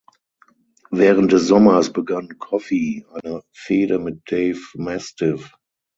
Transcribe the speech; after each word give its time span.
Während 0.89 1.31
des 1.31 1.45
Sommers 1.45 1.93
begann 1.93 2.39
Coffey 2.39 3.05
eine 3.21 3.43
Fehde 3.53 3.99
mit 3.99 4.23
Dave 4.31 4.57
Mastiff. 4.73 5.53